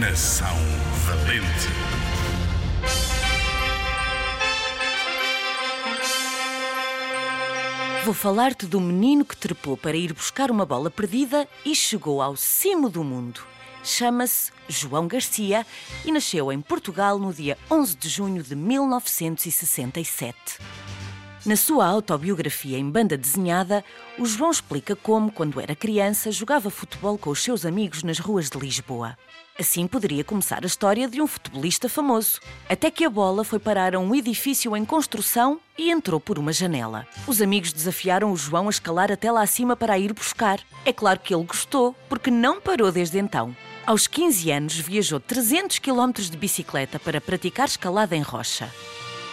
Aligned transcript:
Nação 0.00 0.56
Valente. 1.06 1.68
Vou 8.04 8.12
falar-te 8.12 8.66
do 8.66 8.80
menino 8.80 9.24
que 9.24 9.36
trepou 9.36 9.76
para 9.76 9.96
ir 9.96 10.12
buscar 10.12 10.50
uma 10.50 10.66
bola 10.66 10.90
perdida 10.90 11.46
e 11.64 11.76
chegou 11.76 12.20
ao 12.20 12.34
cimo 12.34 12.90
do 12.90 13.04
mundo. 13.04 13.42
Chama-se 13.84 14.50
João 14.68 15.06
Garcia 15.06 15.64
e 16.04 16.10
nasceu 16.10 16.50
em 16.50 16.60
Portugal 16.60 17.16
no 17.16 17.32
dia 17.32 17.56
11 17.70 17.96
de 17.96 18.08
junho 18.08 18.42
de 18.42 18.56
1967. 18.56 20.58
Na 21.46 21.56
sua 21.56 21.86
autobiografia 21.86 22.78
em 22.78 22.88
banda 22.88 23.18
desenhada, 23.18 23.84
o 24.18 24.24
João 24.24 24.50
explica 24.50 24.96
como, 24.96 25.30
quando 25.30 25.60
era 25.60 25.76
criança, 25.76 26.32
jogava 26.32 26.70
futebol 26.70 27.18
com 27.18 27.28
os 27.28 27.42
seus 27.42 27.66
amigos 27.66 28.02
nas 28.02 28.18
ruas 28.18 28.48
de 28.48 28.58
Lisboa. 28.58 29.14
Assim 29.58 29.86
poderia 29.86 30.24
começar 30.24 30.64
a 30.64 30.66
história 30.66 31.06
de 31.06 31.20
um 31.20 31.26
futebolista 31.26 31.86
famoso. 31.86 32.40
Até 32.66 32.90
que 32.90 33.04
a 33.04 33.10
bola 33.10 33.44
foi 33.44 33.58
parar 33.58 33.94
a 33.94 33.98
um 33.98 34.14
edifício 34.14 34.74
em 34.74 34.86
construção 34.86 35.60
e 35.76 35.90
entrou 35.90 36.18
por 36.18 36.38
uma 36.38 36.50
janela. 36.50 37.06
Os 37.26 37.42
amigos 37.42 37.74
desafiaram 37.74 38.32
o 38.32 38.36
João 38.36 38.66
a 38.66 38.70
escalar 38.70 39.12
até 39.12 39.30
lá 39.30 39.42
acima 39.42 39.76
para 39.76 39.92
a 39.92 39.98
ir 39.98 40.14
buscar. 40.14 40.58
É 40.82 40.94
claro 40.94 41.20
que 41.20 41.34
ele 41.34 41.44
gostou, 41.44 41.94
porque 42.08 42.30
não 42.30 42.58
parou 42.58 42.90
desde 42.90 43.18
então. 43.18 43.54
Aos 43.86 44.06
15 44.06 44.50
anos, 44.50 44.78
viajou 44.78 45.20
300 45.20 45.78
km 45.78 46.10
de 46.14 46.38
bicicleta 46.38 46.98
para 46.98 47.20
praticar 47.20 47.68
escalada 47.68 48.16
em 48.16 48.22
rocha. 48.22 48.72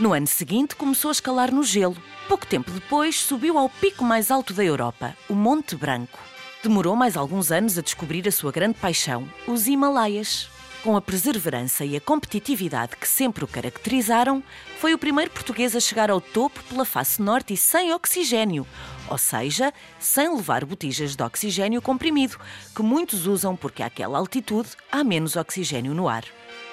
No 0.00 0.14
ano 0.14 0.26
seguinte, 0.26 0.74
começou 0.74 1.10
a 1.10 1.12
escalar 1.12 1.52
no 1.52 1.62
gelo. 1.62 1.94
Pouco 2.26 2.46
tempo 2.46 2.70
depois, 2.70 3.16
subiu 3.20 3.58
ao 3.58 3.68
pico 3.68 4.02
mais 4.02 4.30
alto 4.30 4.54
da 4.54 4.64
Europa, 4.64 5.14
o 5.28 5.34
Monte 5.34 5.76
Branco. 5.76 6.18
Demorou 6.62 6.96
mais 6.96 7.18
alguns 7.18 7.52
anos 7.52 7.76
a 7.76 7.82
descobrir 7.82 8.26
a 8.26 8.32
sua 8.32 8.50
grande 8.50 8.78
paixão, 8.78 9.28
os 9.46 9.66
Himalaias. 9.66 10.48
Com 10.82 10.96
a 10.96 11.00
perseverança 11.02 11.84
e 11.84 11.94
a 11.94 12.00
competitividade 12.00 12.96
que 12.96 13.06
sempre 13.06 13.44
o 13.44 13.46
caracterizaram, 13.46 14.42
foi 14.78 14.94
o 14.94 14.98
primeiro 14.98 15.30
português 15.30 15.76
a 15.76 15.80
chegar 15.80 16.10
ao 16.10 16.22
topo 16.22 16.62
pela 16.64 16.86
face 16.86 17.20
norte 17.20 17.52
e 17.52 17.56
sem 17.56 17.92
oxigênio, 17.92 18.66
ou 19.06 19.18
seja, 19.18 19.74
sem 19.98 20.34
levar 20.34 20.64
botijas 20.64 21.14
de 21.14 21.22
oxigênio 21.22 21.82
comprimido, 21.82 22.38
que 22.74 22.82
muitos 22.82 23.26
usam 23.26 23.54
porque 23.54 23.82
àquela 23.82 24.16
altitude 24.16 24.70
há 24.90 25.04
menos 25.04 25.36
oxigênio 25.36 25.92
no 25.92 26.08
ar. 26.08 26.24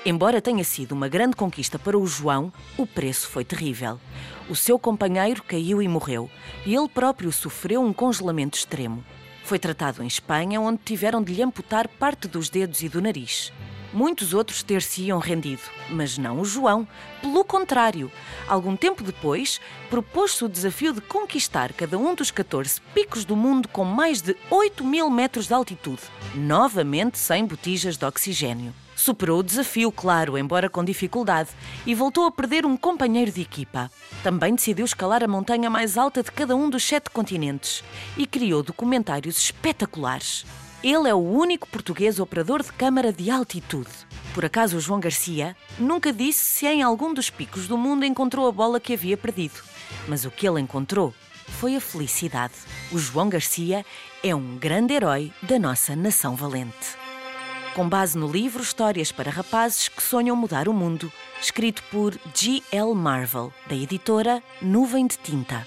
Embora 0.05 0.41
tenha 0.41 0.63
sido 0.63 0.93
uma 0.93 1.09
grande 1.09 1.35
conquista 1.35 1.77
para 1.77 1.97
o 1.97 2.07
João, 2.07 2.53
o 2.77 2.87
preço 2.87 3.27
foi 3.27 3.43
terrível. 3.43 3.99
O 4.49 4.55
seu 4.55 4.79
companheiro 4.79 5.43
caiu 5.43 5.81
e 5.81 5.87
morreu, 5.87 6.31
e 6.65 6.73
ele 6.73 6.87
próprio 6.87 7.29
sofreu 7.33 7.81
um 7.81 7.91
congelamento 7.91 8.57
extremo. 8.57 9.03
Foi 9.43 9.59
tratado 9.59 10.01
em 10.01 10.07
Espanha, 10.07 10.61
onde 10.61 10.79
tiveram 10.85 11.21
de 11.21 11.33
lhe 11.33 11.43
amputar 11.43 11.89
parte 11.89 12.25
dos 12.29 12.47
dedos 12.47 12.81
e 12.83 12.87
do 12.87 13.01
nariz. 13.01 13.51
Muitos 13.97 14.31
outros 14.31 14.61
ter-se-iam 14.61 15.17
rendido, 15.17 15.63
mas 15.89 16.19
não 16.19 16.39
o 16.39 16.45
João. 16.45 16.87
Pelo 17.19 17.43
contrário, 17.43 18.11
algum 18.47 18.75
tempo 18.75 19.01
depois, 19.01 19.59
propôs-se 19.89 20.45
o 20.45 20.47
desafio 20.47 20.93
de 20.93 21.01
conquistar 21.01 21.73
cada 21.73 21.97
um 21.97 22.13
dos 22.13 22.29
14 22.29 22.79
picos 22.93 23.25
do 23.25 23.35
mundo 23.35 23.67
com 23.67 23.83
mais 23.83 24.21
de 24.21 24.37
8 24.51 24.83
mil 24.83 25.09
metros 25.09 25.47
de 25.47 25.55
altitude, 25.55 26.03
novamente 26.35 27.17
sem 27.17 27.43
botijas 27.43 27.97
de 27.97 28.05
oxigênio. 28.05 28.71
Superou 28.95 29.39
o 29.39 29.43
desafio, 29.43 29.91
claro, 29.91 30.37
embora 30.37 30.69
com 30.69 30.85
dificuldade, 30.85 31.49
e 31.83 31.95
voltou 31.95 32.27
a 32.27 32.31
perder 32.31 32.67
um 32.67 32.77
companheiro 32.77 33.31
de 33.31 33.41
equipa. 33.41 33.89
Também 34.21 34.53
decidiu 34.53 34.85
escalar 34.85 35.23
a 35.23 35.27
montanha 35.27 35.71
mais 35.71 35.97
alta 35.97 36.21
de 36.21 36.31
cada 36.31 36.55
um 36.55 36.69
dos 36.69 36.83
sete 36.83 37.09
continentes 37.09 37.83
e 38.15 38.27
criou 38.27 38.61
documentários 38.61 39.39
espetaculares. 39.39 40.45
Ele 40.83 41.09
é 41.09 41.13
o 41.13 41.17
único 41.17 41.67
português 41.67 42.19
operador 42.19 42.61
de 42.61 42.71
câmara 42.71 43.11
de 43.11 43.29
altitude. 43.31 43.89
Por 44.33 44.45
acaso, 44.45 44.77
o 44.77 44.79
João 44.79 44.99
Garcia 44.99 45.55
nunca 45.79 46.13
disse 46.13 46.43
se 46.43 46.67
em 46.67 46.83
algum 46.83 47.13
dos 47.13 47.29
picos 47.29 47.67
do 47.67 47.77
mundo 47.77 48.05
encontrou 48.05 48.47
a 48.47 48.51
bola 48.51 48.79
que 48.79 48.93
havia 48.93 49.17
perdido. 49.17 49.59
Mas 50.07 50.25
o 50.25 50.31
que 50.31 50.47
ele 50.47 50.61
encontrou 50.61 51.13
foi 51.47 51.75
a 51.75 51.81
felicidade. 51.81 52.53
O 52.91 52.99
João 52.99 53.29
Garcia 53.29 53.85
é 54.23 54.35
um 54.35 54.57
grande 54.57 54.93
herói 54.93 55.31
da 55.41 55.57
nossa 55.57 55.95
nação 55.95 56.35
valente 56.35 56.97
com 57.77 57.87
base 57.87 58.17
no 58.17 58.27
livro 58.27 58.63
Histórias 58.63 59.11
para 59.11 59.29
Rapazes 59.29 59.87
que 59.87 60.01
Sonham 60.01 60.35
Mudar 60.35 60.67
o 60.67 60.73
Mundo, 60.73 61.13
escrito 61.39 61.83
por 61.91 62.19
G. 62.33 62.63
L. 62.71 62.95
Marvel, 62.95 63.53
da 63.67 63.75
editora 63.75 64.41
Nuvem 64.59 65.05
de 65.05 65.15
Tinta. 65.19 65.63